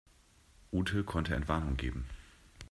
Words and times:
Ute 0.73 1.03
konnte 1.03 1.35
Entwarnung 1.35 1.77
geben. 1.77 2.07